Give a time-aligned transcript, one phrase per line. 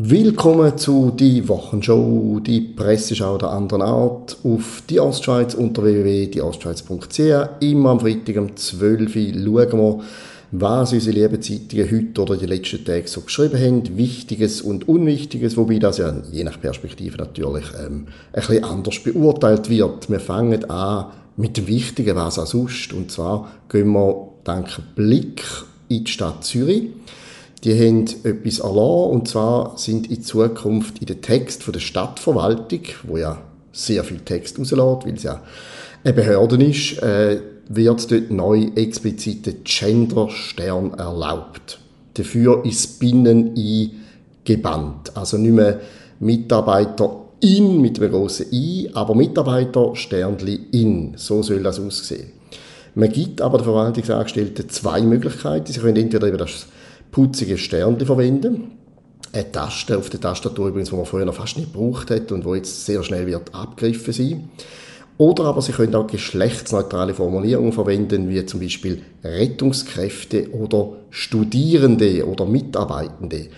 [0.00, 7.58] Willkommen zu die Wochenshow, die Presseschau der anderen Art auf die Ostschweiz unter www.dieostschweiz.ch.
[7.58, 10.00] Immer am Freitag um 12 Uhr schauen wir,
[10.52, 13.98] was unsere lieben Zeitungen heute oder den letzten Tagen so geschrieben haben.
[13.98, 19.68] Wichtiges und Unwichtiges, wobei das ja je nach Perspektive natürlich ähm, ein bisschen anders beurteilt
[19.68, 20.08] wird.
[20.08, 22.92] Wir fangen an mit dem Wichtigen, was auch sonst.
[22.92, 25.42] Und zwar gehen wir dank Blick
[25.88, 26.84] in die Stadt Zürich.
[27.64, 33.16] Die haben etwas erlassen, und zwar sind in Zukunft in den Text der Stadtverwaltung, wo
[33.16, 33.38] ja
[33.72, 35.42] sehr viel Text rauslässt, weil es ja
[36.04, 41.78] eine Behörde ist, äh, wird dort neu explizit der Gender-Stern erlaubt.
[42.14, 45.16] Dafür ist Binnen eingebannt.
[45.16, 45.80] Also nicht mehr
[46.20, 51.12] Mitarbeiter in mit einem grossen I, aber Mitarbeiter Sternli in.
[51.16, 52.30] So soll das aussehen.
[52.94, 55.72] Man gibt aber den Verwaltungsangestellten zwei Möglichkeiten.
[55.72, 56.66] Sie können entweder über das
[57.18, 58.70] putzige Sternchen verwenden.
[59.32, 62.54] Eine Taste auf der Tastatur übrigens, die man früher fast nicht gebraucht hat und wo
[62.54, 64.48] jetzt sehr schnell wird abgegriffen sein.
[65.16, 72.46] Oder aber Sie können auch geschlechtsneutrale Formulierungen verwenden, wie zum Beispiel Rettungskräfte oder Studierende oder
[72.46, 73.48] Mitarbeitende.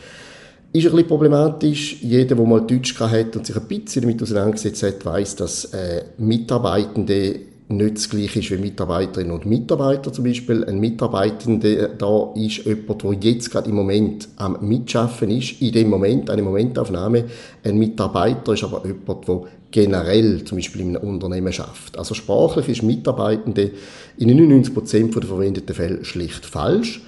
[0.73, 1.99] Ist ein bisschen problematisch.
[2.01, 6.05] Jeder, der mal Deutsch hat und sich ein bisschen damit auseinandergesetzt hat, weiß, dass äh,
[6.17, 7.41] Mitarbeitende
[7.71, 10.65] nicht das gleiche ist wie Mitarbeiterinnen und Mitarbeiter zum Beispiel.
[10.65, 15.89] Ein Mitarbeitender da ist jemand, der jetzt gerade im Moment am Mitschaffen ist, in dem
[15.89, 17.27] Moment, eine Momentaufnahme.
[17.63, 21.97] Ein Mitarbeiter ist aber jemand, der generell zum Beispiel in einem Unternehmen schafft.
[21.97, 23.71] Also sprachlich ist Mitarbeitende
[24.19, 27.03] in 99% der verwendeten Fälle schlicht falsch.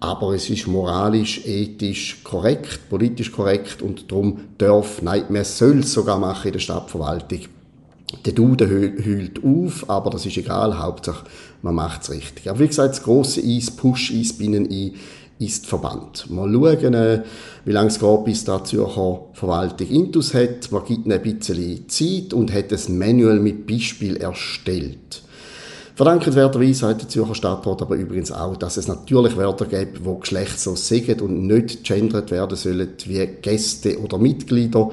[0.00, 5.92] Aber es ist moralisch, ethisch korrekt, politisch korrekt und darum darf, nein, man soll es
[5.92, 7.40] sogar machen in der Stadtverwaltung
[8.24, 11.24] der Dude hüllt auf, aber das ist egal, Hauptsache
[11.62, 12.50] man macht es richtig.
[12.50, 14.92] Aber wie gesagt, das grosse Eis, Push-Eis, Binnen-Ei,
[15.38, 16.30] ist verbannt.
[16.30, 17.22] Mal schauen, äh,
[17.64, 20.70] wie lange es geht, bis die Zürcher Verwaltung Intus hat.
[20.70, 25.22] Man gibt ein bisschen Zeit und hat ein Manual mit Beispiel erstellt.
[25.94, 30.86] Verdankenswerterweise hat der Zürcher Stadtrat aber übrigens auch, dass es natürlich Wörter gibt, die geschlechtslos
[30.86, 34.90] sind und nicht gendert werden sollen, wie Gäste oder Mitglieder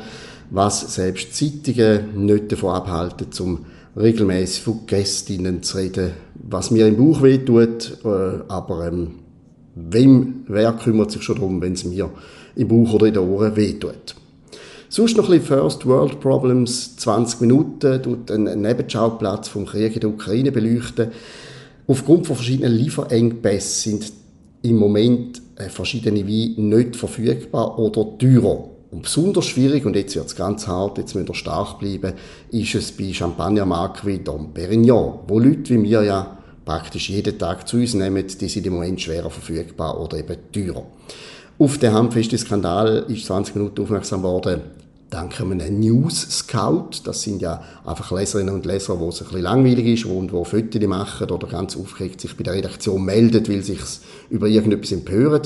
[0.52, 3.66] was selbst Zeitungen nicht davon abhalten, um
[3.96, 9.16] regelmäßig von Gästinnen zu reden, was mir im Bauch wehtut, äh, aber ähm,
[9.76, 12.10] wem, wer kümmert sich schon darum, wenn es mir
[12.56, 14.16] im Bauch oder in den Ohren wehtut.
[14.92, 20.02] Sonst noch ein bisschen First World Problems, 20 Minuten, tut einen Nebenschauplatz vom Krieg in
[20.02, 21.10] der Ukraine beleuchten.
[21.86, 24.14] Aufgrund von verschiedenen Lieferengpässen sind
[24.64, 28.70] im Moment äh, verschiedene Weine nicht verfügbar oder teurer.
[28.92, 32.14] Und besonders schwierig, und jetzt wird es ganz hart, jetzt müssen wir stark bleiben,
[32.52, 37.68] ist es bei Champagnermarken wie Dom Perignon, wo Leute wie wir ja praktisch jeden Tag
[37.68, 40.86] zu uns nehmen, die sind im Moment schwerer verfügbar oder eben teurer.
[41.60, 44.62] Auf den handfesten Skandal ist 20 Minuten aufmerksam worden,
[45.10, 47.02] dank einem News Scout.
[47.04, 50.44] Das sind ja einfach Leserinnen und Leser, wo es ein bisschen langweilig ist und wo
[50.44, 53.80] Fotos machen oder ganz aufgeregt sich bei der Redaktion meldet, weil sich
[54.30, 55.42] über irgendetwas empören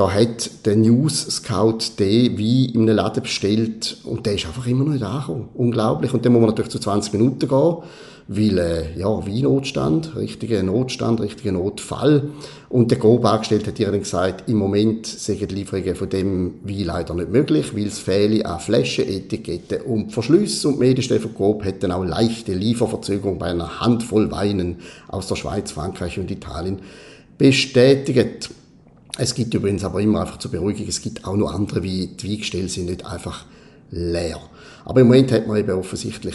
[0.00, 4.66] da hat der News Scout den wie in einem Laden bestellt und der ist einfach
[4.66, 5.50] immer noch nicht angekommen.
[5.52, 6.14] Unglaublich.
[6.14, 7.76] Und dann muss man natürlich zu 20 Minuten gehen,
[8.26, 12.30] weil, äh, ja, wie Notstand, richtiger Notstand, richtiger Notfall.
[12.70, 17.12] Und der Grob-Angestellte hat ihr gesagt, im Moment sind die Lieferungen von dem Wein leider
[17.12, 20.68] nicht möglich, weil es fehle an Flaschen, Etiketten und Verschlüsse.
[20.68, 24.76] Und die Medienstelle von Grob hat dann auch leichte Lieferverzögerung bei einer Handvoll Weinen
[25.08, 26.78] aus der Schweiz, Frankreich und Italien
[27.36, 28.50] bestätigt.
[29.22, 32.32] Es gibt übrigens aber immer einfach zur Beruhigung, es gibt auch noch andere, wie die
[32.32, 33.44] Weingestelle sind nicht einfach
[33.90, 34.40] leer.
[34.86, 36.34] Aber im Moment hat man eben offensichtlich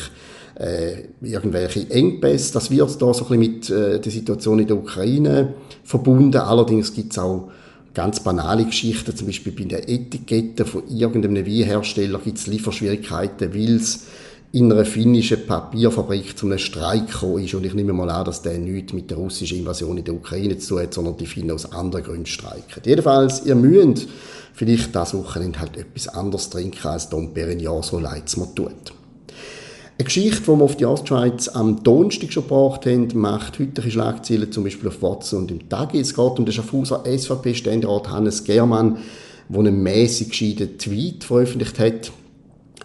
[0.54, 2.54] äh, irgendwelche Engpässe.
[2.54, 6.38] Das wird da so ein bisschen mit äh, der Situation in der Ukraine verbunden.
[6.38, 7.50] Allerdings gibt es auch
[7.96, 13.78] ganz banale Geschichten, zum Beispiel bei den Etiketten von irgendeinem Weinhersteller gibt es Lieferschwierigkeiten, weil
[13.78, 14.06] es
[14.56, 17.54] in einer finnischen Papierfabrik zu einem Streik gekommen ist.
[17.56, 20.58] Und ich nehme mal an, dass der nichts mit der russischen Invasion in der Ukraine
[20.58, 22.82] zu tun hat, sondern die Finnen aus anderen Gründen streiken.
[22.86, 24.08] Jedenfalls, ihr müsst
[24.54, 28.72] vielleicht das Wochenende halt etwas anderes trinken, als Dom Perignon so leid es mir tut.
[29.98, 34.54] Eine Geschichte, die wir auf die Ostschweiz am Donnerstag schon gebracht haben, macht heutige Schlagzeilen,
[34.54, 35.94] zum Beispiel auf Watson und im Tag.
[35.94, 39.00] Es geht um den Schaffhauser SVP-Ständerat Hannes Germann,
[39.50, 42.12] der einen mäßig gescheiten Tweet veröffentlicht hat.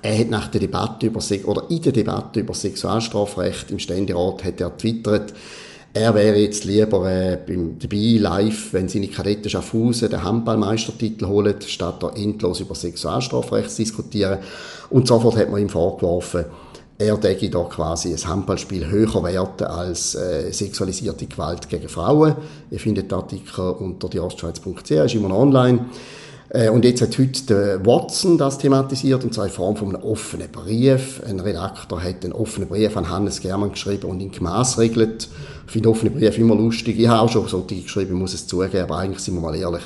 [0.02, 4.61] Er hat nach der Debatte über, oder in der Debatte über Sexualstrafrecht im Ständerat hat
[4.61, 5.35] er twittert,
[5.93, 11.56] er wäre jetzt lieber äh, beim, dabei live, wenn seine Kadetten Schaffhausen den Handballmeistertitel holen,
[11.67, 14.38] statt da endlos über Sexualstrafrecht zu diskutieren.
[14.91, 16.44] Und sofort hat man ihm vorgeworfen,
[16.97, 22.37] er denke da quasi ein Handballspiel höher werten als äh, sexualisierte Gewalt gegen Frauen.
[22.70, 25.87] Ihr findet den Artikel unter dieostschweiz.ch, ist immer noch online.
[26.50, 30.05] Äh, und jetzt hat heute der Watson das thematisiert, und zwar in Form von einem
[30.05, 31.23] offenen Brief.
[31.26, 35.29] Ein Redakteur hat einen offenen Brief an Hannes Germann geschrieben und ihn gemaßregelt.
[35.67, 36.99] Ich finde offene Briefe immer lustig.
[36.99, 39.82] Ich habe auch schon solche geschrieben, muss es zugeben, aber eigentlich sind wir mal ehrlich.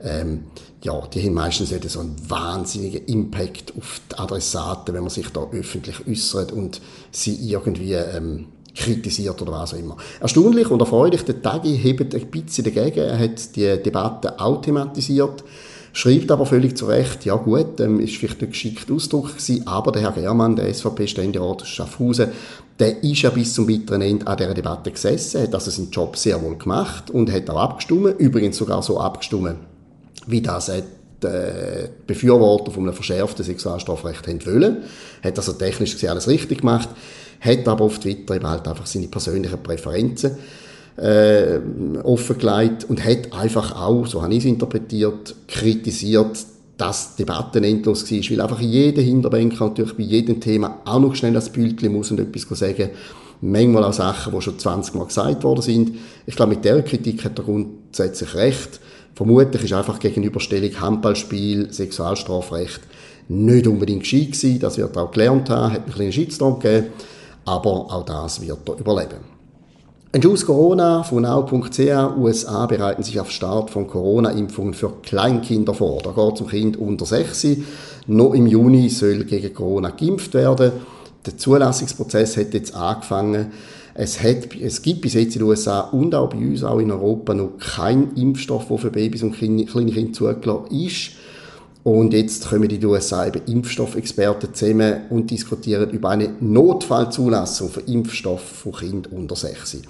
[0.00, 0.44] Ähm,
[0.82, 5.28] ja, die haben meistens nicht so einen wahnsinnigen Impact auf die Adressaten, wenn man sich
[5.30, 6.80] da öffentlich äußert und
[7.10, 8.46] sie irgendwie ähm,
[8.76, 9.96] kritisiert oder was auch immer.
[10.20, 13.00] Erstaunlich und erfreulich, der Tagi hebt ein bisschen dagegen.
[13.00, 15.42] Er hat die Debatte auch thematisiert
[15.94, 19.92] schreibt aber völlig zu Recht, ja gut, ähm, ist vielleicht ein geschickter Ausdruck gewesen, aber
[19.92, 22.32] der Herr Germann, der SVP-Ständerat aus Schaffhausen,
[22.80, 26.16] der ist ja bis zum bitteren Ende an dieser Debatte gesessen, hat also seinen Job
[26.16, 29.54] sehr wohl gemacht und hat auch abgestimmt, übrigens sogar so abgestimmt,
[30.26, 30.70] wie das
[31.22, 34.78] die Befürworter von einem verschärften Sexualstrafrecht haben wollen.
[35.22, 36.88] Hat also technisch gesehen alles richtig gemacht,
[37.40, 40.32] hat aber auf Twitter eben halt einfach seine persönlichen Präferenzen
[40.96, 41.58] äh,
[42.02, 46.46] offengelegt und hat einfach auch, so habe ich es interpretiert, kritisiert,
[46.76, 51.14] dass die Debatte endlos war, weil einfach jeder Hinterbänker natürlich bei jedem Thema auch noch
[51.14, 52.90] schnell das Bildchen muss und etwas sagen.
[53.40, 55.92] Manchmal auch Sachen, die schon 20 Mal gesagt worden sind.
[56.26, 58.80] Ich glaube, mit der Kritik hat er grundsätzlich recht.
[59.14, 62.80] Vermutlich ist einfach Gegenüberstellung Handballspiel, Sexualstrafrecht
[63.28, 64.58] nicht unbedingt gescheit gewesen.
[64.60, 66.88] Das wird er auch gelernt haben, hat einen kleinen Shitstorm gegeben.
[67.44, 69.33] Aber auch das wird er überleben.
[70.22, 76.02] Schuss Corona von now.ch USA bereiten sich auf Start von Corona-Impfungen für Kleinkinder vor.
[76.02, 77.48] Da geht es um Kind unter 6.
[78.06, 80.70] Noch im Juni soll gegen Corona geimpft werden.
[81.26, 83.52] Der Zulassungsprozess hat jetzt angefangen.
[83.94, 86.92] Es, hat, es gibt bis jetzt in den USA und auch bei uns, auch in
[86.92, 91.10] Europa, noch keinen Impfstoff, der für Babys und kleine Kinder zugelassen ist.
[91.84, 98.40] Und jetzt kommen die USA eben Impfstoffexperten zusammen und diskutieren über eine Notfallzulassung für Impfstoff
[98.40, 99.82] von Kindern unter 6.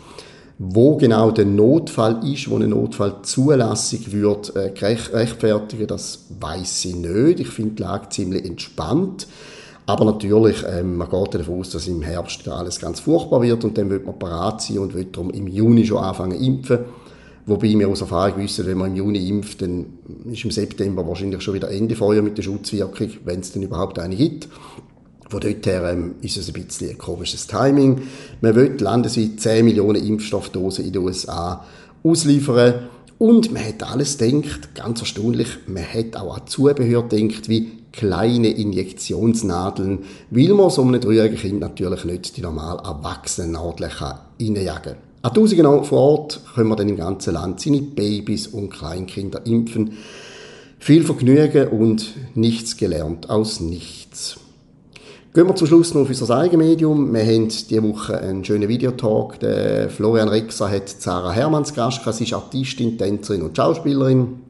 [0.58, 7.40] Wo genau der Notfall ist, wo eine Notfallzulassung wird äh, rechtfertigen, das weiß ich nicht.
[7.40, 9.28] Ich finde die Lage ziemlich entspannt.
[9.86, 13.78] Aber natürlich, ähm, man geht davon aus, dass im Herbst alles ganz furchtbar wird und
[13.78, 16.78] dann wird man parat sein und wird darum im Juni schon anfangen impfen.
[17.46, 19.86] Wobei wir aus Erfahrung wissen, wenn man im Juni impft, dann
[20.32, 23.98] ist im September wahrscheinlich schon wieder Ende Feuer mit der Schutzwirkung, wenn es denn überhaupt
[23.98, 24.48] eine gibt.
[25.28, 28.02] Von dort her ähm, ist es ein bisschen ein komisches Timing.
[28.40, 31.64] Man will landesweit 10 Millionen Impfstoffdosen in den USA
[32.02, 32.88] ausliefern.
[33.18, 38.48] Und man hat alles denkt, ganz erstaunlich, man hat auch an Zubehör denkt, wie kleine
[38.48, 40.00] Injektionsnadeln,
[40.30, 43.90] weil man so einem dreijährigen Kind natürlich nicht die normal erwachsenen Nadeln
[44.40, 45.13] reinjagen kann.
[45.24, 49.96] An Tausenden vor Ort können wir dann im ganzen Land seine Babys und Kleinkinder impfen.
[50.78, 54.36] Viel Vergnügen und nichts gelernt aus nichts.
[55.32, 57.14] Gehen wir zum Schluss noch auf unser Eigenmedium.
[57.14, 59.40] Wir haben diese Woche einen schönen Videotalk.
[59.40, 62.02] Der Florian Rexer hat Sarah Hermanns Gast.
[62.04, 64.40] Sie ist Artistin, Tänzerin und Schauspielerin.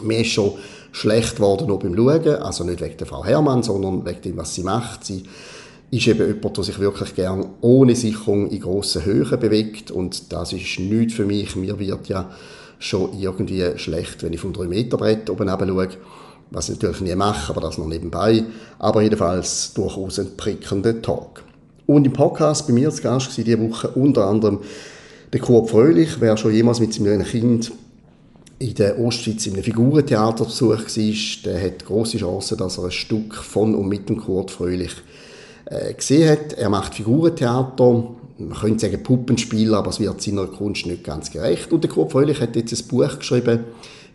[0.00, 0.52] Mir ist schon
[0.92, 2.36] schlecht geworden noch beim Schauen.
[2.36, 5.04] Also nicht wegen der Frau Hermann, sondern wegen dem, was sie macht.
[5.04, 5.24] Sie
[5.90, 10.52] ist eben jemand, der sich wirklich gern ohne Sicherung in grossen Höhen bewegt und das
[10.52, 11.56] ist nichts für mich.
[11.56, 12.30] Mir wird ja
[12.78, 15.88] schon irgendwie schlecht, wenn ich vom 3-Meter-Brett oben schaue,
[16.50, 18.44] was ich natürlich nie mache, aber das noch nebenbei.
[18.78, 21.42] Aber jedenfalls durchaus ein prickelnder Tag.
[21.86, 24.60] Und im Podcast bei mir zu Gast war diese Woche unter anderem
[25.32, 26.20] der Kurt Fröhlich.
[26.20, 27.72] Wer schon jemals mit seinem Kind
[28.60, 32.90] in der Ostschweiz in einem Figurentheater besucht war, der hat große Chancen, dass er ein
[32.92, 34.92] Stück von und mit dem Kurt Fröhlich
[35.66, 36.52] äh, gesehen hat.
[36.54, 38.04] Er macht Figurentheater,
[38.38, 41.72] man könnte sagen Puppenspieler, aber es wird seiner Kunst nicht ganz gerecht.
[41.72, 43.64] Und der Kurt Fröhlich hat jetzt ein Buch geschrieben,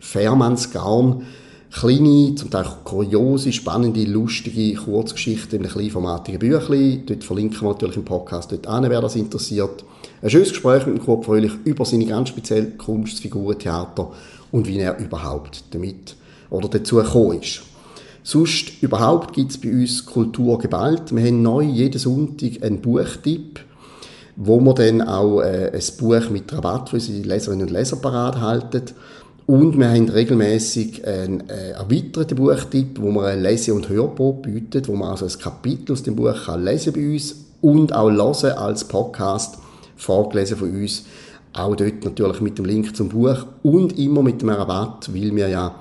[0.00, 1.22] Fährmanns Garn,
[1.70, 7.02] kleine, zum Teil kuriose, spannende, lustige Kurzgeschichten in einem kleinformatigen Büchlein.
[7.06, 9.84] Dort verlinken wir natürlich im Podcast dort an, wer das interessiert.
[10.22, 14.10] Ein schönes Gespräch mit dem Kurt Fröhlich über seine ganz spezielle Kunst, Figurentheater
[14.52, 16.16] und wie er überhaupt damit
[16.50, 17.62] oder dazu gekommen ist.
[18.28, 21.14] Sonst überhaupt gibt es bei uns Kultur geballt.
[21.14, 23.60] Wir haben neu jeden Sonntag einen Buchtipp,
[24.34, 28.40] wo wir dann auch äh, ein Buch mit Rabatt für unsere Leserinnen und Leser parat
[28.40, 28.82] halten.
[29.46, 34.82] Und wir haben regelmäßig einen äh, erweiterten Buchtipp, wo wir ein Lese- und Hörbuch bieten,
[34.88, 38.58] wo man also ein Kapitel aus dem Buch kann lesen bei uns und auch hören
[38.58, 39.58] als Podcast,
[39.94, 41.04] vorgelesen von uns.
[41.52, 45.46] Auch dort natürlich mit dem Link zum Buch und immer mit dem Rabatt, weil wir
[45.46, 45.76] ja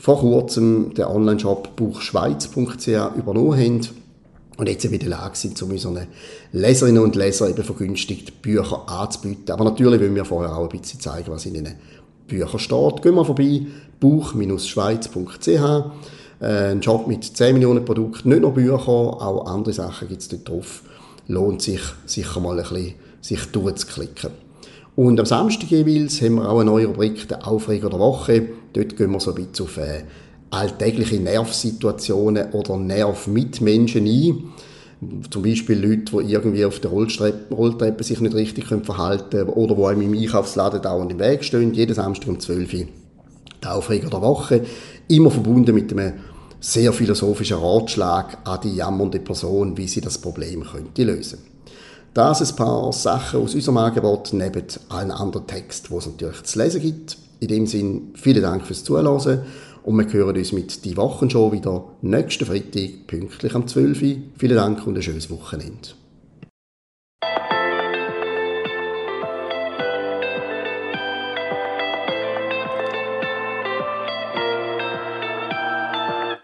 [0.00, 2.88] vor kurzem den Online-Shop buchschweiz.ch
[3.18, 3.80] übernommen haben
[4.56, 6.06] und jetzt eben in Lage sind, um unseren
[6.52, 9.50] Leserinnen und Lesern eben vergünstigt Bücher anzubieten.
[9.52, 11.74] Aber natürlich wollen wir vorher auch ein bisschen zeigen, was in den
[12.26, 13.02] Büchern steht.
[13.02, 13.66] Gehen wir vorbei,
[14.00, 15.48] buch-schweiz.ch
[16.40, 20.28] äh, ein Shop mit 10 Millionen Produkten, nicht nur Bücher, auch andere Sachen gibt es
[20.28, 20.82] dort drauf.
[21.28, 24.30] Lohnt sich sicher mal ein bisschen, sich durchzuklicken.
[24.96, 28.48] Und am Samstag jeweils haben wir auch eine neue Rubrik, der Aufreger der Woche.
[28.72, 30.02] Dort gehen wir so ein bisschen auf äh,
[30.50, 34.52] alltägliche Nervsituationen oder Nervmitmenschen ein.
[35.30, 39.74] Zum Beispiel Leute, die irgendwie auf der Rolltreppe, Rolltreppe sich nicht richtig verhalten können oder
[39.74, 41.72] die einem im Einkaufsladen dauernd im Weg stehen.
[41.72, 42.80] Jeden Samstag um 12 Uhr.
[43.62, 44.62] Der Aufreger der Woche.
[45.08, 46.14] Immer verbunden mit einem
[46.60, 51.49] sehr philosophischen Ratschlag an die jammernde Person, wie sie das Problem könnte lösen
[52.14, 56.58] das ein paar Sachen aus unserem Angebot neben allen anderen Texten, die es natürlich zu
[56.58, 57.18] lesen gibt.
[57.40, 59.06] In dem Sinne, vielen Dank fürs Zuhören
[59.82, 64.16] und wir hören uns mit «Die Wochenshow» wieder nächsten Freitag pünktlich am 12 Uhr.
[64.36, 65.88] Vielen Dank und ein schönes Wochenende.